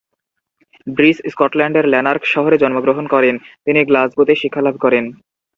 ব্রিস 0.87 1.17
স্কটল্যান্ডের 1.31 1.85
ল্যানার্ক 1.87 2.23
শহরে 2.25 2.55
জন্মগ্রহণ 2.57 3.05
করেন। 3.07 3.35
তিনি 3.65 3.79
গ্লাসগোতে 3.85 4.33
শিক্ষা 4.35 4.61
লাভ 4.61 4.75
করেন। 4.81 5.05